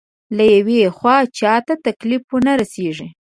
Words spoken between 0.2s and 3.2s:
له يوې خوا چاته تکليف ونه رسېږي.